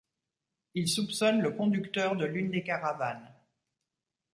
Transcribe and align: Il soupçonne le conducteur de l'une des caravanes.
Il 0.73 0.87
soupçonne 0.89 1.41
le 1.41 1.51
conducteur 1.51 2.15
de 2.15 2.25
l'une 2.25 2.49
des 2.49 2.63
caravanes. 2.63 3.35